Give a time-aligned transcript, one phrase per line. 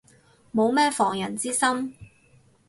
[0.51, 1.95] 冇乜防人之心